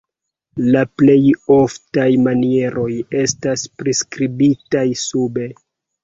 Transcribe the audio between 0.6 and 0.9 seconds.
La